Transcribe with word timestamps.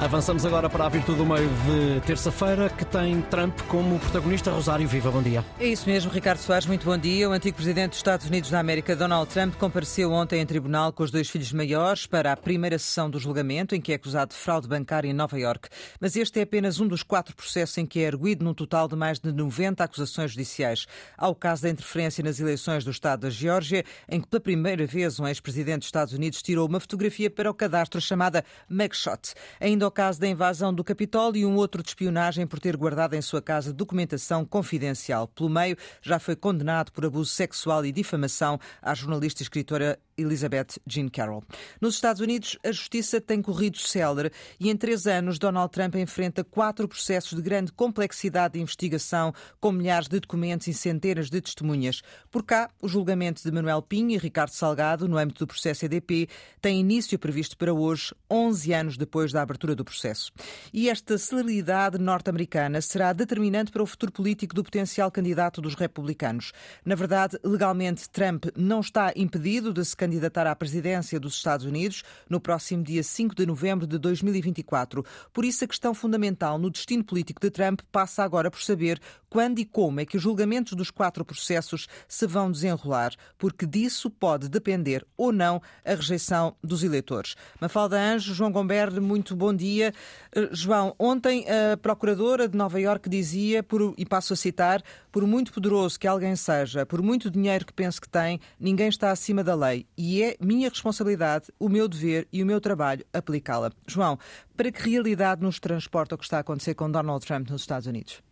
Avançamos 0.00 0.46
agora 0.46 0.70
para 0.70 0.86
a 0.86 0.88
virtude 0.88 1.18
do 1.18 1.26
meio 1.26 1.46
de 1.46 2.00
terça-feira, 2.06 2.70
que 2.70 2.86
tem 2.86 3.20
Trump 3.20 3.60
como 3.68 3.98
protagonista. 3.98 4.50
Rosário, 4.50 4.88
viva, 4.88 5.10
bom 5.10 5.22
dia. 5.22 5.44
É 5.58 5.66
isso 5.66 5.86
mesmo, 5.86 6.10
Ricardo 6.10 6.38
Soares, 6.38 6.64
muito 6.64 6.86
bom 6.86 6.96
dia. 6.96 7.28
O 7.28 7.32
antigo 7.32 7.54
presidente 7.54 7.90
dos 7.90 7.98
Estados 7.98 8.26
Unidos 8.26 8.48
da 8.48 8.58
América, 8.58 8.96
Donald 8.96 9.30
Trump, 9.30 9.56
compareceu 9.56 10.10
ontem 10.10 10.40
em 10.40 10.46
tribunal 10.46 10.90
com 10.90 11.02
os 11.02 11.10
dois 11.10 11.28
filhos 11.28 11.52
maiores 11.52 12.06
para 12.06 12.32
a 12.32 12.36
primeira 12.36 12.78
sessão 12.78 13.10
do 13.10 13.18
julgamento, 13.18 13.74
em 13.74 13.80
que 13.80 13.92
é 13.92 13.96
acusado 13.96 14.30
de 14.30 14.38
fraude 14.38 14.66
bancária 14.66 15.06
em 15.06 15.12
Nova 15.12 15.38
York. 15.38 15.68
Mas 16.00 16.16
este 16.16 16.40
é 16.40 16.44
apenas 16.44 16.80
um 16.80 16.88
dos 16.88 17.02
quatro 17.02 17.36
processos 17.36 17.76
em 17.76 17.84
que 17.84 18.00
é 18.00 18.04
erguido 18.04 18.42
num 18.42 18.54
total 18.54 18.88
de 18.88 18.96
mais 18.96 19.20
de 19.20 19.30
90 19.30 19.84
acusações 19.84 20.30
judiciais. 20.30 20.86
Há 21.14 21.28
o 21.28 21.34
caso 21.34 21.64
da 21.64 21.68
interferência 21.68 22.24
nas 22.24 22.40
eleições 22.40 22.84
do 22.84 22.90
Estado 22.90 23.20
da 23.20 23.30
Geórgia, 23.30 23.84
em 24.08 24.18
que 24.18 24.28
pela 24.28 24.40
primeira 24.40 24.86
vez 24.86 25.20
um 25.20 25.28
ex-presidente 25.28 25.80
dos 25.80 25.88
Estados 25.88 26.14
Unidos 26.14 26.40
tirou 26.40 26.66
uma 26.66 26.80
fotografia 26.80 27.28
para 27.28 27.50
o 27.50 27.54
cadastro 27.54 28.00
chamada 28.00 28.42
mugshot. 28.66 29.34
Ainda 29.60 29.89
o 29.90 29.92
caso 29.92 30.20
da 30.20 30.28
invasão 30.28 30.72
do 30.72 30.84
Capitólio 30.84 31.40
e 31.40 31.44
um 31.44 31.56
outro 31.56 31.82
de 31.82 31.88
espionagem 31.88 32.46
por 32.46 32.60
ter 32.60 32.76
guardado 32.76 33.14
em 33.14 33.20
sua 33.20 33.42
casa 33.42 33.72
documentação 33.72 34.44
confidencial. 34.44 35.26
Pelo 35.26 35.50
meio, 35.50 35.76
já 36.00 36.20
foi 36.20 36.36
condenado 36.36 36.92
por 36.92 37.04
abuso 37.04 37.32
sexual 37.32 37.84
e 37.84 37.90
difamação 37.90 38.60
à 38.80 38.94
jornalista 38.94 39.42
e 39.42 39.44
escritora 39.44 39.98
Elizabeth 40.20 40.78
Jean 40.86 41.08
Carroll. 41.08 41.42
Nos 41.80 41.94
Estados 41.94 42.20
Unidos, 42.20 42.58
a 42.64 42.72
justiça 42.72 43.20
tem 43.20 43.42
corrido 43.42 43.78
célere 43.78 44.30
e 44.58 44.70
em 44.70 44.76
três 44.76 45.06
anos 45.06 45.38
Donald 45.38 45.72
Trump 45.72 45.94
enfrenta 45.96 46.44
quatro 46.44 46.86
processos 46.88 47.36
de 47.36 47.42
grande 47.42 47.72
complexidade 47.72 48.54
de 48.54 48.60
investigação, 48.60 49.32
com 49.60 49.72
milhares 49.72 50.08
de 50.08 50.20
documentos 50.20 50.66
e 50.66 50.74
centenas 50.74 51.30
de 51.30 51.40
testemunhas. 51.40 52.02
Por 52.30 52.44
cá, 52.44 52.70
o 52.80 52.88
julgamento 52.88 53.42
de 53.42 53.50
Manuel 53.50 53.82
Pinho 53.82 54.10
e 54.10 54.18
Ricardo 54.18 54.50
Salgado, 54.50 55.08
no 55.08 55.18
âmbito 55.18 55.44
do 55.44 55.48
processo 55.48 55.84
EDP, 55.84 56.28
tem 56.60 56.80
início 56.80 57.18
previsto 57.18 57.56
para 57.56 57.72
hoje, 57.72 58.14
11 58.30 58.72
anos 58.72 58.96
depois 58.96 59.32
da 59.32 59.42
abertura 59.42 59.74
do 59.74 59.84
processo. 59.84 60.32
E 60.72 60.88
esta 60.88 61.16
celeridade 61.18 61.98
norte-americana 61.98 62.80
será 62.80 63.12
determinante 63.12 63.70
para 63.70 63.82
o 63.82 63.86
futuro 63.86 64.12
político 64.12 64.54
do 64.54 64.64
potencial 64.64 65.10
candidato 65.10 65.60
dos 65.60 65.74
republicanos. 65.74 66.52
Na 66.84 66.94
verdade, 66.94 67.38
legalmente, 67.44 68.08
Trump 68.10 68.46
não 68.56 68.80
está 68.80 69.12
impedido 69.16 69.72
de 69.72 69.84
se 69.84 69.96
candidatar 69.96 70.09
candidatar 70.10 70.44
à 70.48 70.56
presidência 70.56 71.20
dos 71.20 71.36
Estados 71.36 71.64
Unidos 71.64 72.02
no 72.28 72.40
próximo 72.40 72.82
dia 72.82 73.00
5 73.00 73.32
de 73.32 73.46
novembro 73.46 73.86
de 73.86 73.96
2024. 73.96 75.04
Por 75.32 75.44
isso, 75.44 75.62
a 75.62 75.68
questão 75.68 75.94
fundamental 75.94 76.58
no 76.58 76.68
destino 76.68 77.04
político 77.04 77.40
de 77.40 77.48
Trump 77.48 77.80
passa 77.92 78.24
agora 78.24 78.50
por 78.50 78.60
saber 78.60 79.00
quando 79.30 79.60
e 79.60 79.64
como 79.64 80.00
é 80.00 80.04
que 80.04 80.16
os 80.16 80.22
julgamentos 80.22 80.72
dos 80.72 80.90
quatro 80.90 81.24
processos 81.24 81.86
se 82.08 82.26
vão 82.26 82.50
desenrolar, 82.50 83.12
porque 83.38 83.64
disso 83.64 84.10
pode 84.10 84.48
depender 84.48 85.06
ou 85.16 85.30
não 85.30 85.62
a 85.84 85.94
rejeição 85.94 86.56
dos 86.62 86.82
eleitores. 86.82 87.36
Mafalda 87.60 87.96
Anjo, 87.96 88.34
João 88.34 88.50
Gomberre, 88.50 88.98
muito 88.98 89.36
bom 89.36 89.54
dia. 89.54 89.94
Eh, 90.34 90.48
João, 90.50 90.96
ontem 90.98 91.46
a 91.48 91.76
Procuradora 91.76 92.48
de 92.48 92.58
Nova 92.58 92.80
Iorque 92.80 93.08
dizia, 93.08 93.62
por, 93.62 93.94
e 93.96 94.04
passo 94.04 94.32
a 94.32 94.36
citar, 94.36 94.82
por 95.12 95.24
muito 95.24 95.52
poderoso 95.52 95.98
que 95.98 96.08
alguém 96.08 96.34
seja, 96.34 96.84
por 96.84 97.00
muito 97.00 97.30
dinheiro 97.30 97.64
que 97.64 97.72
pense 97.72 98.00
que 98.00 98.08
tem, 98.08 98.40
ninguém 98.58 98.88
está 98.88 99.12
acima 99.12 99.44
da 99.44 99.54
lei 99.54 99.86
e 100.02 100.22
é 100.22 100.34
minha 100.40 100.70
responsabilidade, 100.70 101.52
o 101.58 101.68
meu 101.68 101.86
dever 101.86 102.26
e 102.32 102.42
o 102.42 102.46
meu 102.46 102.58
trabalho 102.58 103.04
aplicá-la. 103.12 103.70
João, 103.86 104.18
para 104.56 104.72
que 104.72 104.88
realidade 104.88 105.42
nos 105.42 105.60
transporta 105.60 106.14
o 106.14 106.18
que 106.18 106.24
está 106.24 106.38
a 106.38 106.40
acontecer 106.40 106.72
com 106.74 106.90
Donald 106.90 107.24
Trump 107.26 107.50
nos 107.50 107.60
Estados 107.60 107.86
Unidos? 107.86 108.22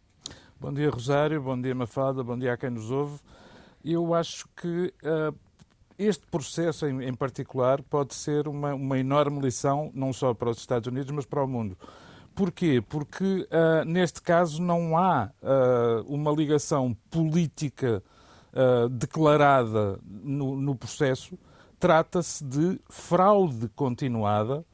Bom 0.58 0.72
dia, 0.72 0.88
Rosário. 0.88 1.42
Bom 1.42 1.60
dia, 1.60 1.75
Mafalda. 1.75 2.25
Bom 2.25 2.38
dia 2.38 2.55
a 2.55 2.56
quem 2.56 2.70
nos 2.70 2.91
ouve. 2.91 3.20
Eu 3.84 4.14
acho 4.14 4.48
que 4.56 4.94
uh, 5.05 5.36
este 5.98 6.27
processo, 6.28 6.86
em, 6.86 7.05
em, 7.05 7.12
particular, 7.12 7.82
pode 7.82 8.14
ser 8.14 8.48
uma, 8.48 8.72
uma, 8.72 8.98
enorme 8.98 9.38
lição, 9.38 9.91
não 9.94 10.10
só 10.10 10.32
para 10.32 10.48
os 10.48 10.56
Estados 10.56 10.86
Unidos, 10.86 11.10
mas 11.10 11.27
para 11.27 11.44
o 11.44 11.47
mundo. 11.47 11.77
Porquê? 12.34 12.82
Porque, 12.88 13.25
uh, 13.25 13.84
neste 13.84 14.22
caso, 14.22 14.62
não 14.62 14.97
há 14.97 15.30
uh, 15.42 16.03
uma 16.08 16.32
ligação 16.32 16.97
política 17.10 18.03
declarada 18.91 20.00
no, 20.03 20.56
no 20.56 20.75
processo. 20.75 21.38
Trata-se 21.78 22.44
de 22.44 22.81
fraude 22.89 23.69
continuada 23.69 24.65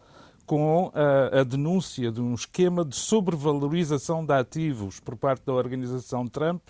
com 0.46 0.90
a, 0.94 1.40
a, 1.40 1.44
denúncia 1.44 2.10
de 2.10 2.20
um 2.20 2.34
esquema 2.34 2.84
de 2.84 2.96
sobrevalorização 2.96 4.24
de 4.24 4.32
ativos 4.32 5.00
por 5.00 5.16
parte 5.16 5.44
da 5.44 5.52
organização 5.52 6.26
Trump 6.26 6.62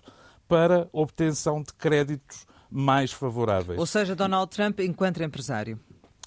para 0.47 0.89
obtenção 0.93 1.63
de 1.63 1.73
créditos 1.75 2.47
mais 2.71 3.13
favoráveis. 3.13 3.79
Ou 3.79 3.87
seja, 3.87 4.15
Donald 4.15 4.51
Trump 4.51 4.81
enquanto 4.81 5.23
empresário. 5.23 5.79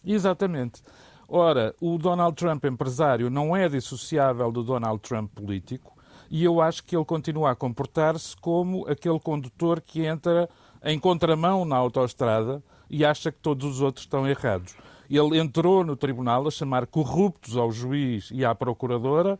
Exatamente. 0.05 0.81
Ora, 1.27 1.75
o 1.81 1.97
Donald 1.97 2.35
Trump 2.35 2.63
empresário 2.65 3.29
não 3.29 3.55
é 3.55 3.67
dissociável 3.67 4.51
do 4.51 4.63
Donald 4.63 4.99
Trump 5.01 5.31
político 5.33 5.93
e 6.29 6.43
eu 6.43 6.61
acho 6.61 6.83
que 6.83 6.95
ele 6.95 7.05
continua 7.05 7.51
a 7.51 7.55
comportar-se 7.55 8.35
como 8.37 8.87
aquele 8.87 9.19
condutor 9.19 9.81
que 9.81 10.05
entra 10.05 10.49
em 10.83 10.97
contramão 10.97 11.65
na 11.65 11.75
autoestrada 11.75 12.63
e 12.89 13.05
acha 13.05 13.31
que 13.31 13.39
todos 13.39 13.65
os 13.65 13.81
outros 13.81 14.05
estão 14.05 14.27
errados. 14.27 14.75
Ele 15.09 15.39
entrou 15.39 15.83
no 15.83 15.95
tribunal 15.95 16.47
a 16.47 16.51
chamar 16.51 16.85
corruptos 16.85 17.55
ao 17.55 17.71
juiz 17.71 18.29
e 18.31 18.43
à 18.43 18.53
procuradora. 18.53 19.39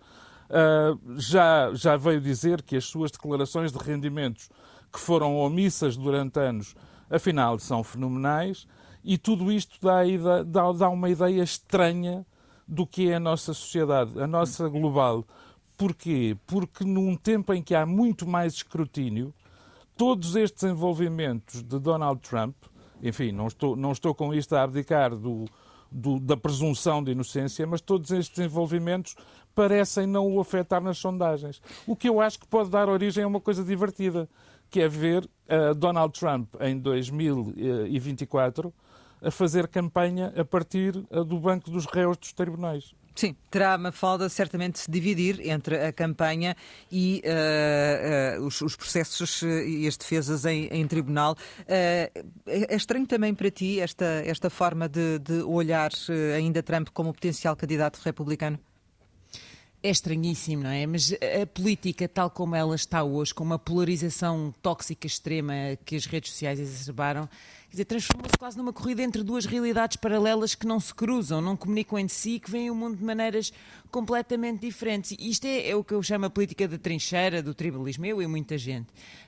Uh, 0.50 1.20
já, 1.20 1.74
já 1.74 1.98
veio 1.98 2.22
dizer 2.22 2.62
que 2.62 2.78
as 2.78 2.86
suas 2.86 3.12
declarações 3.12 3.72
de 3.72 3.78
rendimentos, 3.78 4.50
que 4.92 5.00
foram 5.00 5.36
omissas 5.36 5.98
durante 5.98 6.40
anos, 6.40 6.74
afinal 7.10 7.60
são 7.60 7.84
fenomenais. 7.84 8.66
E 9.04 9.18
tudo 9.18 9.52
isto 9.52 9.78
dá, 9.82 10.02
dá, 10.46 10.72
dá 10.72 10.90
uma 10.90 11.10
ideia 11.10 11.44
estranha 11.44 12.26
do 12.68 12.86
que 12.86 13.10
é 13.10 13.16
a 13.16 13.20
nossa 13.20 13.54
sociedade, 13.54 14.22
a 14.22 14.28
nossa 14.28 14.68
global. 14.68 15.26
Porquê? 15.78 16.36
Porque 16.46 16.84
num 16.84 17.16
tempo 17.16 17.54
em 17.54 17.62
que 17.62 17.76
há 17.76 17.86
muito 17.86 18.28
mais 18.28 18.56
escrutínio, 18.56 19.34
todos 19.96 20.36
estes 20.36 20.64
envolvimentos 20.64 21.62
de 21.62 21.80
Donald 21.80 22.20
Trump 22.22 22.56
enfim, 23.02 23.32
não 23.32 23.48
estou, 23.48 23.76
não 23.76 23.92
estou 23.92 24.14
com 24.14 24.34
isto 24.34 24.56
a 24.56 24.64
abdicar 24.64 25.16
do, 25.16 25.46
do, 25.92 26.20
da 26.20 26.36
presunção 26.38 27.04
de 27.04 27.12
inocência, 27.12 27.66
mas 27.66 27.82
todos 27.82 28.12
estes 28.12 28.40
envolvimentos 28.40 29.16
parecem 29.56 30.06
não 30.06 30.28
o 30.28 30.40
afetar 30.40 30.82
nas 30.82 30.98
sondagens. 30.98 31.62
O 31.86 31.96
que 31.96 32.10
eu 32.10 32.22
acho 32.22 32.40
que 32.40 32.48
pode 32.48 32.70
dar 32.70 32.90
origem 32.90 33.24
a 33.24 33.28
uma 33.28 33.42
coisa 33.42 33.64
divertida, 33.64 34.30
que 34.70 34.82
é 34.82 34.88
ver 34.88 35.24
uh, 35.24 35.74
Donald 35.74 36.18
Trump 36.18 36.54
em 36.60 36.78
2024 36.78 38.74
a 39.22 39.32
fazer 39.32 39.68
campanha 39.68 40.32
a 40.38 40.46
partir 40.46 40.96
uh, 41.10 41.24
do 41.24 41.40
banco 41.40 41.72
dos 41.72 41.86
réus 41.86 42.18
dos 42.18 42.34
tribunais. 42.34 42.94
Sim, 43.18 43.36
terá 43.50 43.76
uma 43.76 43.92
falda 43.92 44.30
certamente 44.30 44.78
se 44.78 44.92
dividir 44.92 45.42
entre 45.50 45.88
a 45.88 45.92
campanha 45.92 46.56
e 46.92 47.24
uh, 47.26 48.42
uh, 48.42 48.46
os, 48.46 48.62
os, 48.62 48.76
processos 48.76 49.42
e 49.42 49.88
as 49.88 49.98
defesas 49.98 50.46
em, 50.46 50.68
em 50.68 50.88
tribunal. 50.88 51.36
Uh, 51.62 52.28
é 52.46 52.76
estranho 52.76 53.08
também 53.08 53.34
para 53.34 53.50
ti 53.50 53.80
esta, 53.80 54.06
esta 54.24 54.52
forma 54.52 54.88
de, 54.88 55.18
de 55.18 55.42
olhar 55.42 55.90
ainda 56.36 56.62
Trump 56.62 56.90
como 56.94 57.12
potencial 57.12 57.56
candidato 57.56 58.00
republicano? 58.06 58.60
É 59.82 59.90
estranhíssimo, 59.90 60.64
não 60.64 60.70
é? 60.70 60.86
Mas 60.86 61.12
a 61.14 61.48
política, 61.48 62.08
tal 62.08 62.30
como 62.30 62.56
ela 62.56 62.76
está 62.76 63.04
hoje, 63.04 63.34
com 63.34 63.44
uma 63.44 63.58
polarização 63.58 64.54
tóxica 64.62 65.08
extrema 65.08 65.54
que 65.86 65.96
as 65.96 66.06
redes 66.06 66.32
sociais 66.32 66.60
exacerbaram, 66.60 67.28
Quer 67.70 67.74
dizer, 67.74 67.86
transformou-se 67.86 68.38
quase 68.38 68.58
numa 68.58 68.72
corrida 68.72 69.04
entre 69.04 69.22
duas 69.24 69.46
realidades 69.46 69.98
paralelas 69.98 70.56
que 70.56 70.66
não 70.66 70.80
se 70.80 70.96
cruzam, 70.96 71.42
não 71.42 71.58
comunicam 71.58 72.00
entre 72.00 72.16
si, 72.16 72.40
que 72.40 72.50
veem 72.50 72.72
o 72.72 72.76
mundo 72.76 72.96
de 72.96 73.04
maneiras 73.04 73.52
completamente 73.92 74.62
diferentes. 74.62 75.12
E 75.12 75.30
isto 75.30 75.46
é, 75.46 75.70
é 75.70 75.76
o 75.76 75.84
que 75.84 75.94
eu 75.94 76.02
chamo 76.02 76.26
a 76.26 76.30
política 76.30 76.66
da 76.66 76.78
trincheira, 76.78 77.44
do 77.44 77.54
tribalismo, 77.54 78.06
eu 78.06 78.22
e 78.22 78.28
muita 78.28 78.58
gente. 78.58 78.88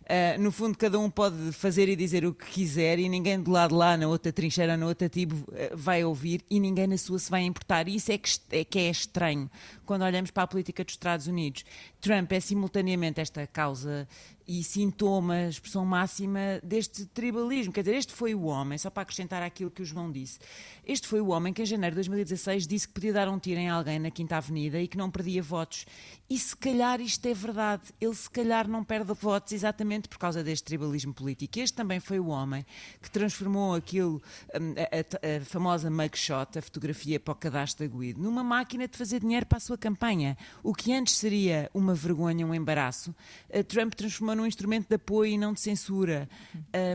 Uh, 0.09 0.41
no 0.41 0.51
fundo, 0.51 0.77
cada 0.77 0.97
um 0.97 1.09
pode 1.09 1.51
fazer 1.51 1.89
e 1.89 1.95
dizer 1.95 2.25
o 2.25 2.33
que 2.33 2.45
quiser 2.45 2.97
e 2.97 3.07
ninguém 3.09 3.39
do 3.39 3.51
lado 3.51 3.75
lá, 3.75 3.95
na 3.97 4.07
outra 4.07 4.31
trincheira, 4.31 4.77
na 4.77 4.87
outra 4.87 5.09
tribo, 5.09 5.35
uh, 5.35 5.75
vai 5.75 6.03
ouvir 6.03 6.41
e 6.49 6.59
ninguém 6.61 6.87
na 6.87 6.97
sua 6.97 7.19
se 7.19 7.29
vai 7.29 7.41
importar. 7.41 7.89
E 7.89 7.95
isso 7.95 8.11
é 8.11 8.17
que, 8.17 8.31
é 8.51 8.63
que 8.63 8.79
é 8.79 8.89
estranho 8.89 9.51
quando 9.85 10.03
olhamos 10.03 10.31
para 10.31 10.43
a 10.43 10.47
política 10.47 10.83
dos 10.83 10.93
Estados 10.93 11.27
Unidos. 11.27 11.65
Trump 11.99 12.31
é 12.31 12.39
simultaneamente 12.39 13.19
esta 13.19 13.45
causa 13.45 14.07
e 14.49 14.63
sintoma, 14.63 15.43
expressão 15.43 15.85
máxima 15.85 16.59
deste 16.63 17.05
tribalismo. 17.05 17.71
Quer 17.71 17.81
dizer, 17.81 17.95
este 17.97 18.13
foi 18.13 18.33
o 18.33 18.45
homem, 18.45 18.79
só 18.79 18.89
para 18.89 19.03
acrescentar 19.03 19.43
aquilo 19.43 19.69
que 19.69 19.83
o 19.83 19.85
João 19.85 20.11
disse, 20.11 20.39
este 20.83 21.07
foi 21.07 21.21
o 21.21 21.27
homem 21.27 21.53
que 21.53 21.61
em 21.61 21.65
janeiro 21.67 21.93
de 21.93 21.97
2016 21.97 22.65
disse 22.65 22.87
que 22.87 22.95
podia 22.95 23.13
dar 23.13 23.29
um 23.29 23.37
tiro 23.37 23.59
em 23.59 23.69
alguém 23.69 23.99
na 23.99 24.09
Quinta 24.09 24.37
Avenida 24.37 24.81
e 24.81 24.87
que 24.87 24.97
não 24.97 25.11
perdia 25.11 25.43
votos. 25.43 25.85
E 26.27 26.37
se 26.39 26.55
calhar 26.55 26.99
isto 26.99 27.23
é 27.27 27.33
verdade. 27.33 27.83
Ele 28.01 28.15
se 28.15 28.27
calhar 28.27 28.67
não 28.67 28.83
perde 28.83 29.13
votos 29.13 29.53
exatamente 29.53 30.09
por 30.09 30.17
causa 30.17 30.43
deste 30.43 30.63
tribalismo 30.63 31.13
político. 31.13 31.59
Este 31.59 31.75
também 31.75 31.99
foi 31.99 32.19
o 32.19 32.27
homem 32.27 32.65
que 32.99 33.11
transformou 33.11 33.75
aquilo, 33.75 34.19
hum, 34.59 34.73
a, 34.77 35.35
a, 35.35 35.37
a 35.37 35.45
famosa 35.45 35.91
mugshot, 35.91 36.57
a 36.57 36.61
fotografia 36.61 37.19
para 37.19 37.33
o 37.33 37.35
cadastro 37.35 37.87
da 37.87 38.19
numa 38.19 38.43
máquina 38.43 38.87
de 38.87 38.97
fazer 38.97 39.19
dinheiro 39.19 39.45
para 39.45 39.59
a 39.59 39.61
sua 39.61 39.77
campanha. 39.77 40.35
O 40.63 40.73
que 40.73 40.91
antes 40.91 41.17
seria 41.17 41.69
uma 41.71 41.93
vergonha, 41.93 42.47
um 42.47 42.55
embaraço, 42.55 43.13
Trump 43.67 43.93
transformou 43.93 44.38
num 44.39 44.47
instrumento 44.47 44.87
de 44.87 44.95
apoio 44.95 45.33
e 45.33 45.37
não 45.37 45.53
de 45.53 45.59
censura. 45.59 46.29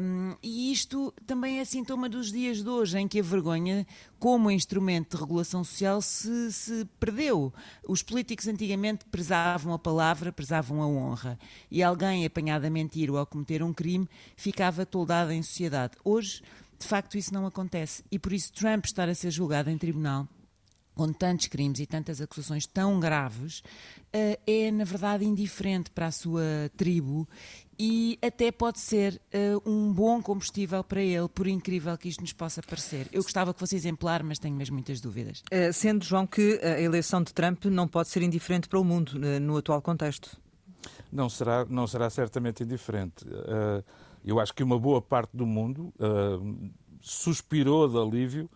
Um, 0.02 0.34
e 0.42 0.72
isto 0.72 1.12
também 1.26 1.58
é 1.58 1.64
sintoma 1.64 2.08
dos 2.08 2.32
dias 2.32 2.62
de 2.62 2.68
hoje, 2.68 2.98
em 2.98 3.06
que 3.06 3.20
a 3.20 3.22
vergonha, 3.22 3.86
como 4.18 4.50
instrumento 4.50 5.14
de 5.14 5.22
regulação 5.22 5.62
social, 5.62 6.00
se, 6.00 6.52
se 6.52 6.84
perdeu. 6.98 7.52
Os 7.86 8.02
políticos 8.02 8.48
antigamente 8.48 9.04
prezavam 9.04 9.74
a 9.74 9.78
palavra, 9.78 10.32
prezavam 10.32 10.82
a 10.82 10.86
honra. 10.86 11.38
E 11.70 11.82
alguém 11.82 12.24
apanhado 12.24 12.64
a 12.64 12.70
mentir 12.70 13.10
ou 13.10 13.18
a 13.18 13.26
cometer 13.26 13.62
um 13.62 13.72
crime 13.72 14.08
ficava 14.36 14.86
toldado 14.86 15.30
em 15.30 15.42
sociedade. 15.42 15.94
Hoje, 16.02 16.42
de 16.78 16.86
facto, 16.86 17.18
isso 17.18 17.32
não 17.32 17.46
acontece. 17.46 18.02
E 18.10 18.18
por 18.18 18.32
isso, 18.32 18.52
Trump 18.52 18.86
estar 18.86 19.08
a 19.08 19.14
ser 19.14 19.30
julgado 19.30 19.70
em 19.70 19.76
tribunal 19.76 20.26
com 20.94 21.12
tantos 21.12 21.48
crimes 21.48 21.80
e 21.80 21.86
tantas 21.86 22.20
acusações 22.20 22.66
tão 22.66 23.00
graves, 23.00 23.58
uh, 23.58 24.38
é, 24.46 24.70
na 24.70 24.84
verdade, 24.84 25.24
indiferente 25.24 25.90
para 25.90 26.06
a 26.06 26.12
sua 26.12 26.70
tribo 26.76 27.28
e 27.76 28.16
até 28.22 28.52
pode 28.52 28.78
ser 28.78 29.20
uh, 29.34 29.68
um 29.68 29.92
bom 29.92 30.22
combustível 30.22 30.84
para 30.84 31.02
ele, 31.02 31.28
por 31.28 31.48
incrível 31.48 31.96
que 31.98 32.08
isto 32.08 32.20
nos 32.20 32.32
possa 32.32 32.62
parecer. 32.62 33.08
Eu 33.12 33.22
gostava 33.22 33.52
que 33.52 33.58
fosse 33.58 33.74
exemplar, 33.74 34.22
mas 34.22 34.38
tenho 34.38 34.54
mesmo 34.54 34.74
muitas 34.74 35.00
dúvidas. 35.00 35.42
Uh, 35.52 35.72
sendo, 35.72 36.04
João, 36.04 36.26
que 36.26 36.60
a 36.62 36.80
eleição 36.80 37.22
de 37.22 37.34
Trump 37.34 37.64
não 37.64 37.88
pode 37.88 38.08
ser 38.08 38.22
indiferente 38.22 38.68
para 38.68 38.78
o 38.78 38.84
mundo 38.84 39.18
no 39.40 39.56
atual 39.56 39.82
contexto. 39.82 40.36
Não 41.10 41.28
será, 41.28 41.64
não 41.64 41.86
será 41.86 42.08
certamente 42.10 42.62
indiferente. 42.62 43.24
eu 44.24 44.38
acho 44.38 44.52
que 44.52 44.62
uma 44.62 44.78
boa 44.78 45.00
parte 45.00 45.30
do 45.34 45.46
mundo 45.46 45.92
suspirou 47.00 47.88
de 47.88 47.96
alívio 47.96 48.50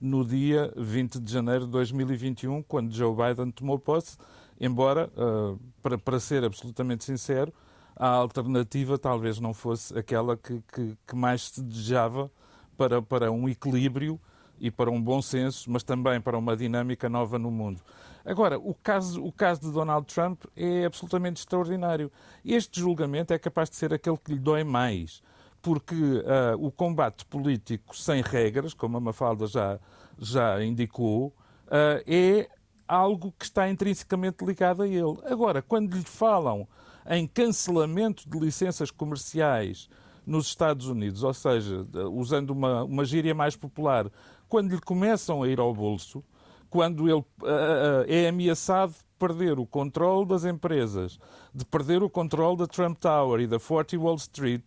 no 0.00 0.24
dia 0.24 0.72
20 0.76 1.20
de 1.20 1.32
janeiro 1.32 1.64
de 1.66 1.72
2021, 1.72 2.62
quando 2.62 2.92
Joe 2.92 3.14
Biden 3.14 3.50
tomou 3.50 3.78
posse, 3.78 4.16
embora, 4.60 5.10
uh, 5.16 5.58
para, 5.82 5.98
para 5.98 6.20
ser 6.20 6.44
absolutamente 6.44 7.04
sincero, 7.04 7.52
a 7.96 8.08
alternativa 8.08 8.96
talvez 8.96 9.40
não 9.40 9.52
fosse 9.52 9.98
aquela 9.98 10.36
que, 10.36 10.62
que, 10.72 10.96
que, 11.06 11.16
mais 11.16 11.50
se 11.50 11.62
desejava 11.62 12.30
para, 12.76 13.02
para 13.02 13.32
um 13.32 13.48
equilíbrio 13.48 14.20
e 14.60 14.70
para 14.70 14.90
um 14.90 15.02
bom 15.02 15.20
senso, 15.20 15.70
mas 15.70 15.82
também 15.82 16.20
para 16.20 16.38
uma 16.38 16.56
dinâmica 16.56 17.08
nova 17.08 17.38
no 17.38 17.50
mundo. 17.50 17.80
Agora, 18.24 18.58
o 18.58 18.74
caso, 18.74 19.24
o 19.24 19.32
caso 19.32 19.62
de 19.62 19.72
Donald 19.72 20.06
Trump 20.06 20.44
é 20.54 20.84
absolutamente 20.84 21.40
extraordinário. 21.40 22.10
Este 22.44 22.80
julgamento 22.80 23.32
é 23.32 23.38
capaz 23.38 23.70
de 23.70 23.76
ser 23.76 23.92
aquele 23.92 24.16
que 24.16 24.32
lhe 24.32 24.38
dói 24.38 24.62
mais 24.62 25.22
porque 25.60 25.94
uh, 25.94 26.56
o 26.58 26.70
combate 26.70 27.24
político 27.24 27.96
sem 27.96 28.22
regras, 28.22 28.72
como 28.74 28.96
a 28.96 29.00
Mafalda 29.00 29.46
já, 29.46 29.78
já 30.18 30.64
indicou, 30.64 31.28
uh, 31.66 32.02
é 32.06 32.48
algo 32.86 33.34
que 33.38 33.44
está 33.44 33.68
intrinsecamente 33.68 34.44
ligado 34.44 34.82
a 34.82 34.88
ele. 34.88 35.18
Agora, 35.24 35.60
quando 35.60 35.94
lhe 35.94 36.04
falam 36.04 36.66
em 37.08 37.26
cancelamento 37.26 38.28
de 38.28 38.38
licenças 38.38 38.90
comerciais 38.90 39.88
nos 40.26 40.46
Estados 40.46 40.86
Unidos, 40.86 41.22
ou 41.22 41.32
seja, 41.32 41.86
usando 42.12 42.50
uma, 42.50 42.84
uma 42.84 43.04
gíria 43.04 43.34
mais 43.34 43.56
popular, 43.56 44.10
quando 44.48 44.72
lhe 44.72 44.80
começam 44.80 45.42
a 45.42 45.48
ir 45.48 45.58
ao 45.58 45.74
bolso, 45.74 46.22
quando 46.70 47.08
ele 47.08 47.24
uh, 47.42 48.04
é 48.06 48.28
ameaçado 48.28 48.92
de 48.92 49.04
perder 49.18 49.58
o 49.58 49.66
controle 49.66 50.26
das 50.26 50.44
empresas, 50.44 51.18
de 51.54 51.64
perder 51.64 52.02
o 52.02 52.10
controle 52.10 52.58
da 52.58 52.66
Trump 52.66 52.98
Tower 52.98 53.40
e 53.40 53.46
da 53.46 53.58
40 53.58 53.98
Wall 53.98 54.16
Street, 54.16 54.64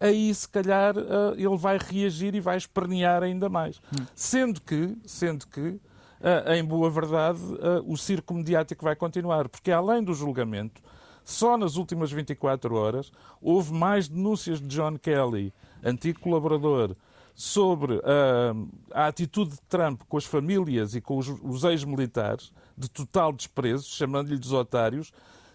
aí 0.00 0.34
se 0.34 0.48
calhar 0.48 0.96
uh, 0.96 1.34
ele 1.36 1.56
vai 1.56 1.78
reagir 1.78 2.34
e 2.34 2.40
vai 2.40 2.56
espernear 2.56 3.22
ainda 3.22 3.48
mais. 3.48 3.80
Hum. 3.92 4.04
Sendo 4.14 4.60
que, 4.60 4.96
sendo 5.06 5.46
que 5.46 5.60
uh, 5.60 6.52
em 6.54 6.64
boa 6.64 6.90
verdade, 6.90 7.40
uh, 7.40 7.82
o 7.86 7.96
circo 7.96 8.34
mediático 8.34 8.84
vai 8.84 8.96
continuar, 8.96 9.48
porque 9.48 9.70
além 9.70 10.02
do 10.02 10.14
julgamento, 10.14 10.80
só 11.24 11.56
nas 11.56 11.76
últimas 11.76 12.12
24 12.12 12.74
horas 12.74 13.10
houve 13.40 13.72
mais 13.72 14.08
denúncias 14.08 14.60
de 14.60 14.68
John 14.68 14.96
Kelly, 14.96 15.52
antigo 15.84 16.20
colaborador, 16.20 16.94
sobre 17.34 18.00
a 18.94 19.08
atitude 19.08 19.50
de 19.50 19.60
Trump 19.68 20.02
com 20.08 20.16
as 20.16 20.24
famílias 20.24 20.94
e 20.94 21.02
com 21.02 21.18
os, 21.18 21.28
os 21.28 21.64
ex-militares, 21.64 22.50
de 22.78 22.88
total 22.88 23.30
desprezo, 23.32 23.90
chamando-lhes 23.90 24.52
otários, 24.52 25.12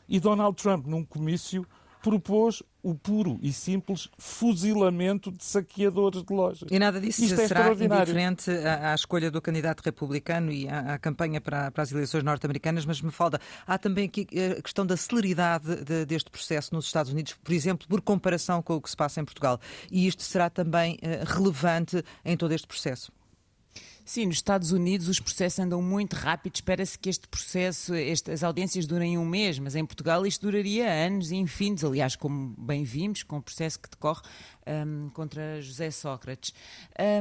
e 0.08 0.20
Donald 0.20 0.62
Trump, 0.62 0.86
num 0.86 1.06
comício, 1.06 1.66
propôs 2.04 2.62
o 2.84 2.96
puro 2.96 3.40
e 3.42 3.54
simples 3.54 4.10
fuzilamento 4.18 5.32
de 5.32 5.44
saqueadores 5.44 6.24
de 6.24 6.34
lojas. 6.34 6.68
E 6.70 6.80
nada 6.80 7.00
disso 7.00 7.24
Isto 7.24 7.42
é 7.42 7.48
será 7.48 7.72
indiferente 7.72 8.50
à, 8.52 8.92
à, 8.92 8.96
escolha 8.96 9.30
do 9.30 9.42
candidato 9.42 9.82
republicano 9.82 10.52
e 10.52 10.68
à, 10.68 10.94
à 10.94 10.98
campanha 10.98 11.40
para, 11.40 11.72
para, 11.72 11.84
as 11.84 11.92
eleições 11.92 12.24
norte-americanas, 12.24 12.86
mas 12.86 13.02
me 13.02 13.12
falta. 13.12 13.40
Há 13.66 13.78
também 13.78 14.06
aqui 14.06 14.28
eh, 14.34 14.56
a 14.58 14.62
questão 14.62 14.86
da 14.86 14.98
celeridade 14.98 15.84
de, 15.84 16.06
deste 16.06 16.30
processo 16.30 16.74
nos 16.74 16.86
Estados 16.86 17.12
Unidos, 17.12 17.36
por 17.44 17.54
exemplo, 17.54 17.88
por 17.88 18.02
comparação 18.02 18.62
com 18.62 18.76
o 18.76 18.82
que 18.82 18.90
se 18.90 18.98
passa 18.98 19.22
em 19.22 19.26
Portugal. 19.26 19.60
E 19.92 20.08
isto 20.08 20.24
será 20.24 20.50
também 20.50 20.96
uh, 20.96 21.26
relevante 21.26 22.04
em 22.26 22.36
todo 22.36 22.52
este 22.52 22.68
processo. 22.68 23.12
Sim, 24.04 24.26
nos 24.26 24.36
Estados 24.36 24.72
Unidos 24.72 25.08
os 25.08 25.20
processos 25.20 25.60
andam 25.60 25.82
muito 25.82 26.16
rápido. 26.16 26.56
Espera-se 26.56 26.98
que 26.98 27.10
este 27.10 27.28
processo, 27.28 27.94
este, 27.96 28.32
as 28.32 28.44
audiências 28.44 28.86
durem 28.86 29.18
um 29.18 29.26
mês, 29.26 29.60
mas 29.60 29.76
em 29.76 29.86
Portugal 29.86 30.26
isto 30.26 30.42
duraria 30.42 30.92
anos 30.92 31.32
e 31.32 31.36
infinitos. 31.36 31.84
Aliás, 31.84 32.16
como 32.16 32.54
bem 32.58 32.84
vimos, 32.84 33.24
com 33.24 33.38
o 33.38 33.42
processo 33.42 33.80
que 33.80 33.90
decorre 33.90 34.22
um, 34.68 35.10
contra 35.10 35.62
José 35.62 35.92
Sócrates. 35.92 36.54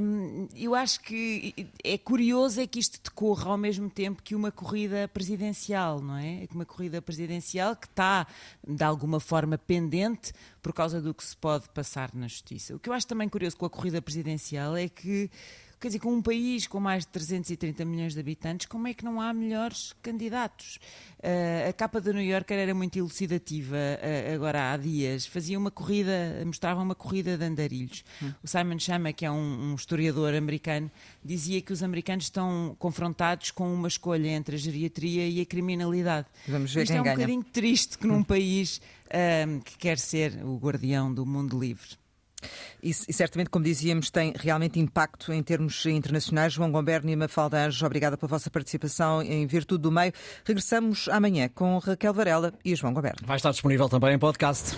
Um, 0.03 0.49
eu 0.55 0.75
acho 0.75 1.01
que 1.01 1.55
é 1.85 1.99
curioso 1.99 2.61
é 2.61 2.67
que 2.67 2.79
isto 2.79 2.99
decorra 3.03 3.51
ao 3.51 3.59
mesmo 3.59 3.89
tempo 3.89 4.23
que 4.23 4.35
uma 4.35 4.51
corrida 4.51 5.09
presidencial, 5.09 6.01
não 6.01 6.17
é? 6.17 6.47
Uma 6.53 6.65
corrida 6.65 7.01
presidencial 7.01 7.77
que 7.77 7.87
está, 7.87 8.27
de 8.67 8.83
alguma 8.83 9.21
forma, 9.21 9.57
pendente 9.57 10.33
por 10.63 10.73
causa 10.73 11.01
do 11.01 11.15
que 11.15 11.25
se 11.25 11.37
pode 11.37 11.69
passar 11.71 12.11
na 12.15 12.27
justiça. 12.27 12.75
O 12.75 12.79
que 12.79 12.89
eu 12.89 12.93
acho 12.93 13.07
também 13.07 13.29
curioso 13.29 13.57
com 13.57 13.67
a 13.67 13.71
corrida 13.71 14.03
presidencial 14.03 14.77
é 14.77 14.89
que 14.89 15.31
Quer 15.81 15.89
dizer, 15.89 16.01
com 16.01 16.13
um 16.13 16.21
país 16.21 16.67
com 16.67 16.79
mais 16.79 17.07
de 17.07 17.13
330 17.13 17.87
milhões 17.87 18.13
de 18.13 18.21
habitantes, 18.21 18.67
como 18.67 18.87
é 18.87 18.93
que 18.93 19.03
não 19.03 19.19
há 19.19 19.33
melhores 19.33 19.95
candidatos? 20.03 20.79
Uh, 21.19 21.71
a 21.71 21.73
capa 21.73 22.03
do 22.03 22.13
New 22.13 22.23
Yorker 22.23 22.59
era 22.59 22.75
muito 22.75 22.99
elucidativa 22.99 23.77
uh, 23.77 24.35
agora 24.35 24.73
há 24.73 24.77
dias. 24.77 25.25
Fazia 25.25 25.59
uma 25.59 25.71
corrida, 25.71 26.43
mostrava 26.45 26.83
uma 26.83 26.95
corrida 26.95 27.39
de 27.39 27.45
andarilhos. 27.45 28.05
Hum. 28.23 28.31
O 28.45 28.47
Simon 28.47 28.79
Chama, 28.79 29.11
que 29.15 29.25
é 29.25 29.31
um, 29.31 29.71
um, 29.71 29.75
historiador 29.75 30.35
americano, 30.35 30.91
dizia 31.25 31.63
que 31.63 31.73
os 31.73 31.83
americanos 31.83 32.25
estão 32.25 32.77
confrontados 32.79 33.51
com 33.51 33.73
uma 33.73 33.89
escolha 33.89 34.29
entre 34.29 34.57
a 34.57 34.59
geriatria 34.59 35.27
e 35.27 35.41
a 35.41 35.47
criminalidade. 35.47 36.27
Vamos 36.47 36.75
ver 36.75 36.83
Isto 36.83 36.93
é 36.93 37.01
um 37.01 37.05
ganha. 37.05 37.17
bocadinho 37.17 37.43
triste 37.43 37.97
que 37.97 38.07
num 38.07 38.23
país 38.23 38.83
uh, 39.07 39.61
que 39.65 39.79
quer 39.79 39.99
ser 39.99 40.45
o 40.45 40.59
guardião 40.59 41.11
do 41.11 41.25
mundo 41.25 41.59
livre. 41.59 41.99
E, 42.83 42.91
e, 42.91 43.13
certamente, 43.13 43.51
como 43.51 43.65
dizíamos, 43.65 44.11
tem 44.11 44.33
realmente 44.37 44.79
impacto 44.79 45.33
em 45.33 45.43
termos 45.43 45.85
internacionais. 45.87 46.53
João 46.53 46.71
Gomberno 46.71 47.11
e 47.11 47.17
Mafalda 47.17 47.67
Anjos, 47.67 47.83
obrigada 47.83 48.17
pela 48.17 48.29
vossa 48.29 48.51
participação 48.51 49.23
em 49.23 49.47
Virtude 49.47 49.83
do 49.83 49.93
Meio. 49.93 50.13
Regressamos 50.45 51.09
amanhã 51.09 51.49
com 51.49 51.79
Raquel 51.79 52.15
Varela 52.15 52.53
e 52.65 52.75
João 52.75 52.93
Gomberno. 52.93 53.21
Vai 53.25 53.37
estar 53.37 53.51
disponível 53.51 53.89
também 53.89 54.15
em 54.15 54.19
podcast. 54.19 54.77